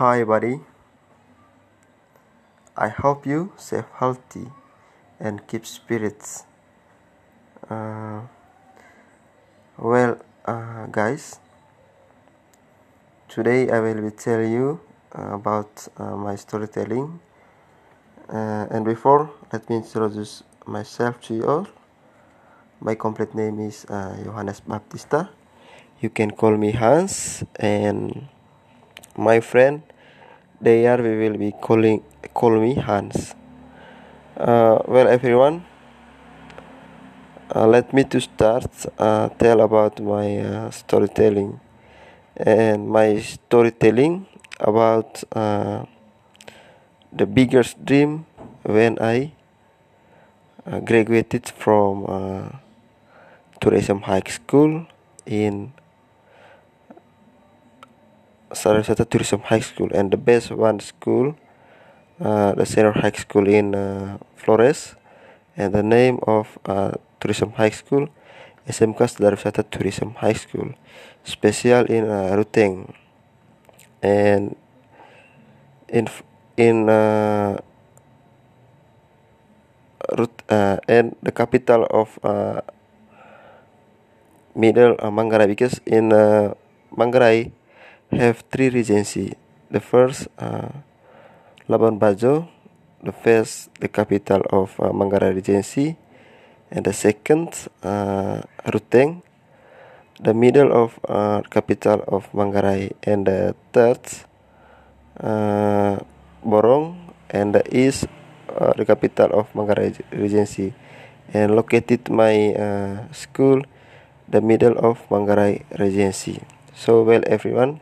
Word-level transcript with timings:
Hi, 0.00 0.24
buddy. 0.24 0.58
I 2.74 2.88
hope 2.88 3.26
you 3.26 3.52
stay 3.58 3.84
healthy 3.98 4.48
and 5.20 5.46
keep 5.46 5.66
spirits. 5.66 6.44
Uh, 7.68 8.22
well, 9.76 10.16
uh, 10.46 10.86
guys, 10.86 11.38
today 13.28 13.68
I 13.68 13.80
will 13.80 14.00
be 14.00 14.10
tell 14.10 14.40
you 14.40 14.80
about 15.12 15.88
uh, 15.98 16.16
my 16.16 16.34
storytelling. 16.34 17.20
Uh, 18.26 18.72
and 18.72 18.86
before, 18.86 19.28
let 19.52 19.68
me 19.68 19.84
introduce 19.84 20.44
myself 20.64 21.20
to 21.28 21.34
you 21.34 21.44
all. 21.44 21.66
My 22.80 22.94
complete 22.94 23.34
name 23.34 23.60
is 23.60 23.84
uh, 23.84 24.16
Johannes 24.24 24.60
Baptista. 24.60 25.28
You 26.00 26.08
can 26.08 26.30
call 26.30 26.56
me 26.56 26.72
Hans, 26.72 27.44
and 27.56 28.30
my 29.20 29.40
friend 29.40 29.82
there 30.60 30.96
we 31.02 31.16
will 31.16 31.36
be 31.38 31.52
calling 31.52 32.02
call 32.34 32.58
me 32.60 32.74
Hans. 32.74 33.34
Uh, 34.36 34.78
well, 34.86 35.08
everyone, 35.08 35.64
uh, 37.54 37.66
let 37.66 37.92
me 37.92 38.04
to 38.04 38.20
start 38.20 38.68
uh, 38.98 39.28
tell 39.38 39.60
about 39.60 40.00
my 40.00 40.38
uh, 40.38 40.70
storytelling 40.70 41.60
and 42.36 42.88
my 42.88 43.18
storytelling 43.20 44.26
about 44.60 45.22
uh, 45.32 45.84
the 47.12 47.26
biggest 47.26 47.84
dream 47.84 48.26
when 48.62 48.98
I 49.00 49.32
uh, 50.66 50.80
graduated 50.80 51.48
from 51.48 52.04
uh, 52.08 52.48
tourism 53.60 54.02
high 54.02 54.22
school 54.28 54.86
in 55.26 55.72
Sarasota 58.52 59.08
Tourism 59.08 59.40
High 59.46 59.62
School 59.62 59.90
and 59.94 60.10
the 60.10 60.16
best 60.16 60.50
one 60.50 60.80
school, 60.80 61.34
uh, 62.20 62.52
the 62.54 62.66
senior 62.66 62.92
high 62.92 63.14
school 63.14 63.46
in 63.46 63.74
uh, 63.74 64.18
Flores, 64.36 64.96
and 65.56 65.72
the 65.74 65.82
name 65.82 66.18
of 66.26 66.58
uh, 66.66 66.92
Tourism 67.20 67.52
High 67.52 67.70
School, 67.70 68.08
SMK 68.66 69.18
Darusata 69.18 69.62
Tourism 69.62 70.14
High 70.18 70.34
School, 70.34 70.74
special 71.24 71.86
in 71.86 72.10
uh, 72.10 72.34
Ruteng, 72.34 72.92
and 74.02 74.56
in 75.88 76.08
in 76.56 76.88
uh, 76.88 77.58
Rut, 80.10 80.32
uh, 80.50 80.78
and 80.88 81.14
the 81.22 81.30
capital 81.30 81.86
of 81.90 82.18
uh, 82.24 82.60
middle 84.58 84.96
uh, 84.98 85.10
Manggarai 85.10 85.46
because 85.46 85.78
in 85.86 86.12
uh, 86.12 86.54
Manggarai 86.90 87.52
have 88.12 88.42
three 88.50 88.70
regency. 88.70 89.34
The 89.70 89.80
first, 89.80 90.26
uh, 90.38 90.82
Labuan 91.68 91.98
Bajo, 91.98 92.48
the 93.02 93.12
first, 93.12 93.70
the 93.78 93.88
capital 93.88 94.42
of 94.50 94.74
uh, 94.80 94.90
Manggarai 94.90 95.34
Regency, 95.34 95.96
and 96.70 96.84
the 96.84 96.92
second, 96.92 97.54
uh, 97.82 98.42
Ruteng, 98.66 99.22
the 100.18 100.34
middle 100.34 100.72
of 100.74 100.98
uh, 101.08 101.42
capital 101.50 102.02
of 102.08 102.26
Manggarai, 102.32 102.92
and 103.06 103.26
the 103.26 103.54
third, 103.72 104.02
uh, 105.22 105.98
Borong, 106.42 107.14
and 107.30 107.54
the 107.54 107.62
east, 107.70 108.06
uh, 108.50 108.72
the 108.74 108.84
capital 108.84 109.30
of 109.32 109.46
Manggarai 109.54 109.94
Regency, 110.10 110.74
and 111.32 111.54
located 111.54 112.10
my 112.10 112.54
uh, 112.54 113.12
school, 113.12 113.62
the 114.28 114.40
middle 114.40 114.76
of 114.78 114.98
Manggarai 115.08 115.62
Regency. 115.78 116.42
So 116.74 117.02
well, 117.02 117.22
everyone. 117.26 117.80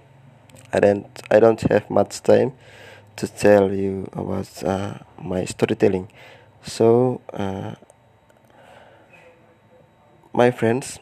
I 0.73 0.81
don't 0.81 1.07
I 1.31 1.41
don't 1.41 1.61
have 1.73 1.89
much 1.91 2.23
time 2.23 2.53
to 3.17 3.27
tell 3.27 3.73
you 3.73 4.09
about 4.13 4.49
uh, 4.63 4.99
my 5.21 5.45
storytelling. 5.45 6.09
So, 6.63 7.21
uh, 7.33 7.75
my 10.33 10.51
friends, 10.51 10.99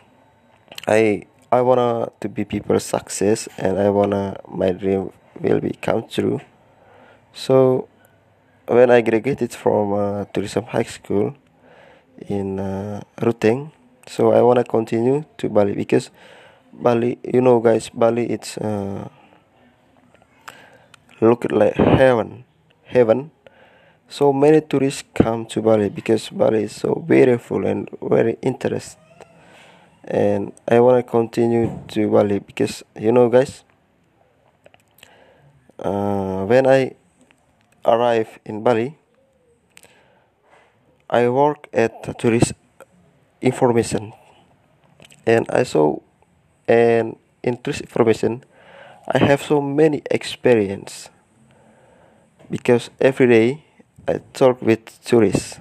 I 0.87 1.27
I 1.51 1.61
wanna 1.63 2.11
to 2.21 2.29
be 2.29 2.45
people's 2.45 2.85
success, 2.85 3.49
and 3.59 3.79
I 3.79 3.91
wanna 3.91 4.39
my 4.49 4.71
dream 4.73 5.11
will 5.41 5.61
be 5.61 5.75
come 5.83 6.07
true. 6.09 6.41
So, 7.35 7.89
when 8.69 8.91
I 8.91 9.01
graduated 9.03 9.53
from 9.53 9.93
uh, 9.93 10.25
tourism 10.33 10.65
high 10.65 10.89
school 10.89 11.35
in 12.29 12.61
uh, 12.61 13.03
Ruteng, 13.19 13.73
so 14.07 14.33
I 14.33 14.43
wanna 14.43 14.65
continue 14.65 15.25
to 15.39 15.49
Bali 15.49 15.75
because 15.75 16.11
Bali, 16.73 17.19
you 17.25 17.41
know, 17.41 17.59
guys, 17.61 17.91
Bali 17.91 18.31
it's. 18.31 18.59
Uh, 18.59 19.09
look 21.21 21.51
like 21.51 21.75
heaven 21.75 22.45
heaven. 22.87 23.31
So 24.09 24.33
many 24.33 24.61
tourists 24.61 25.03
come 25.15 25.47
to 25.47 25.61
bali 25.61 25.89
because 25.89 26.31
bali 26.31 26.65
is 26.65 26.73
so 26.73 26.95
beautiful 26.95 27.67
and 27.67 27.89
very 28.01 28.39
interesting 28.41 29.03
and 30.07 30.53
i 30.69 30.79
want 30.79 31.05
to 31.05 31.11
continue 31.11 31.67
to 31.89 32.09
bali 32.09 32.39
because 32.39 32.85
you 32.95 33.11
know 33.11 33.29
guys 33.29 33.65
uh, 35.81 36.45
when 36.47 36.65
i 36.67 36.95
arrive 37.85 38.39
in 38.45 38.63
bali 38.63 38.97
i 41.11 41.29
work 41.29 41.67
at 41.73 42.19
tourist 42.19 42.53
information. 43.43 44.13
And 45.27 45.47
i 45.51 45.65
saw 45.65 45.99
an 46.69 47.17
in 47.43 47.57
tourist 47.59 47.81
information 47.83 48.45
I 49.09 49.19
have 49.19 49.43
so 49.43 49.61
many 49.61 50.03
experience 50.11 51.11
because 52.51 52.91
every 53.01 53.27
day 53.29 53.65
I 54.09 54.21
talk 54.33 54.61
with 54.61 55.03
tourists. 55.05 55.61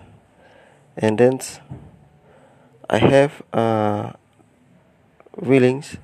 And 0.98 1.18
then 1.18 1.40
I 2.90 2.98
have 2.98 3.44
uh, 3.54 4.14
willings 5.36 5.98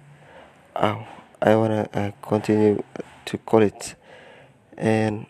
uh, 0.75 1.03
I 1.41 1.55
wanna 1.55 1.89
uh, 1.93 2.11
continue 2.21 2.83
to 3.25 3.37
college 3.39 3.95
and 4.77 5.25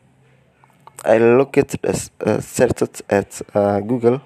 I 1.06 1.18
look 1.18 1.58
at 1.58 1.74
uh, 1.86 2.42
searched 2.42 3.02
at 3.10 3.42
uh, 3.54 3.80
Google 3.80 4.22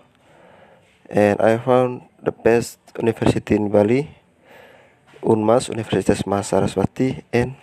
and 1.10 1.40
I 1.40 1.58
found 1.58 2.04
the 2.24 2.32
best 2.32 2.80
university 2.98 3.56
in 3.56 3.70
Bali 3.70 4.10
Unmas 5.24 5.70
Universitas 5.70 6.24
Mahasaraswati 6.26 7.24
and 7.34 7.56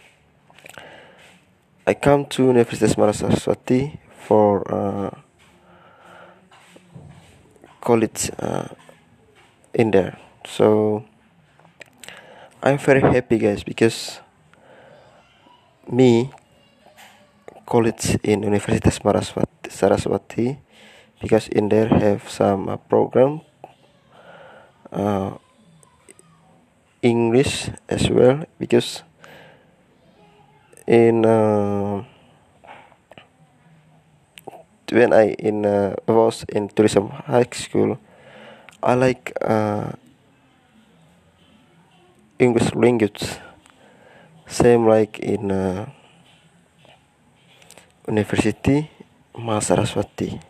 I 1.84 1.94
come 1.94 2.26
to 2.26 2.43
Universitas 2.43 2.94
Saraswati 2.94 3.98
for 4.26 4.62
uh, 4.72 5.10
college 7.81 8.31
uh, 8.38 8.69
in 9.75 9.91
there. 9.91 10.16
So 10.47 11.04
I'm 12.62 12.78
very 12.78 13.00
happy, 13.00 13.38
guys, 13.38 13.65
because 13.65 14.20
me 15.91 16.31
college 17.66 18.16
in 18.22 18.43
Universitas 18.43 19.03
Saraswati 19.69 20.59
because 21.20 21.49
in 21.49 21.69
there 21.69 21.88
have 21.88 22.28
some 22.28 22.69
uh, 22.69 22.76
program 22.76 23.41
uh, 24.93 25.32
English 27.03 27.70
as 27.88 28.10
well 28.10 28.44
because 28.59 29.03
in 30.87 31.25
uh, 31.25 32.04
when 34.93 35.12
I 35.12 35.32
in 35.38 35.65
uh, 35.65 35.97
was 36.06 36.44
in 36.48 36.69
tourism 36.69 37.09
high 37.09 37.48
school, 37.53 37.98
I 38.82 38.94
like 38.94 39.32
uh, 39.41 39.93
English 42.38 42.75
language, 42.75 43.22
same 44.47 44.87
like 44.87 45.19
in 45.19 45.50
uh, 45.50 45.87
University 48.08 48.90
Mahasaraswati. 49.34 50.40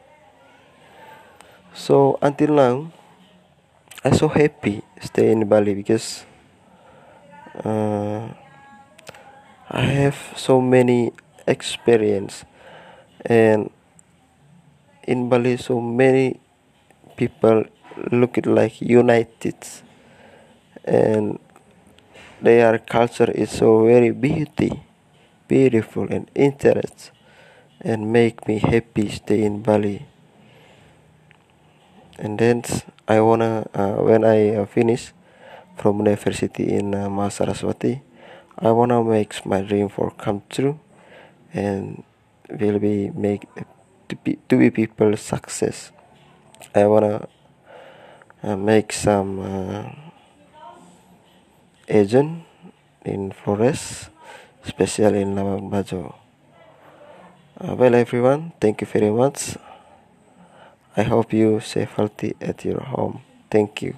So 1.74 2.18
until 2.20 2.54
now, 2.54 2.92
I'm 4.04 4.14
so 4.14 4.28
happy 4.28 4.82
stay 5.00 5.30
in 5.30 5.46
Bali 5.48 5.74
because. 5.74 6.26
Uh, 7.52 8.41
I 9.74 9.88
have 10.04 10.34
so 10.36 10.60
many 10.60 11.14
experience 11.46 12.44
and 13.24 13.70
in 15.04 15.30
Bali 15.30 15.56
so 15.56 15.80
many 15.80 16.38
people 17.16 17.64
look 18.12 18.36
it 18.36 18.44
like 18.44 18.82
united. 18.82 19.56
And 20.84 21.38
their 22.42 22.78
culture 22.80 23.30
is 23.30 23.48
so 23.48 23.86
very 23.86 24.10
beauty 24.10 24.84
beautiful 25.48 26.04
and 26.12 26.30
interest 26.34 27.10
and 27.80 28.12
make 28.12 28.46
me 28.46 28.58
happy 28.58 29.08
stay 29.08 29.42
in 29.42 29.62
Bali. 29.62 30.04
And 32.18 32.38
then 32.38 32.62
I 33.08 33.20
wanna 33.20 33.68
uh, 33.72 34.04
when 34.04 34.22
I 34.22 34.54
uh, 34.54 34.66
finish 34.66 35.14
from 35.78 35.96
university 36.04 36.74
in 36.74 36.94
uh, 36.94 37.08
Mahasaraswati 37.08 38.11
I 38.58 38.70
wanna 38.70 39.02
make 39.02 39.44
my 39.46 39.62
dream 39.62 39.88
for 39.88 40.10
come 40.10 40.42
true 40.50 40.78
and 41.52 42.02
will 42.48 42.78
be 42.78 43.10
make 43.10 43.48
to 44.08 44.16
be, 44.16 44.38
to 44.48 44.58
be 44.58 44.70
people 44.70 45.16
success. 45.16 45.90
I 46.74 46.86
wanna 46.86 47.28
uh, 48.42 48.56
make 48.56 48.92
some 48.92 49.40
uh, 49.40 49.90
agent 51.88 52.44
in 53.04 53.32
Flores 53.32 54.08
especially 54.64 55.22
in 55.22 55.34
Labuan 55.34 55.70
Bajo 55.70 56.14
uh, 57.60 57.74
well 57.74 57.94
everyone 57.94 58.52
thank 58.60 58.80
you 58.80 58.86
very 58.86 59.10
much. 59.10 59.56
I 60.96 61.02
hope 61.04 61.32
you 61.32 61.58
stay 61.60 61.88
healthy 61.96 62.34
at 62.40 62.64
your 62.66 62.80
home. 62.80 63.22
Thank 63.50 63.80
you 63.80 63.96